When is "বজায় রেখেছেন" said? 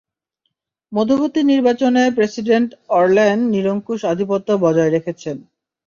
4.63-5.37